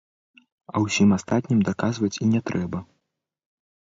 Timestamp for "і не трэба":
2.23-2.79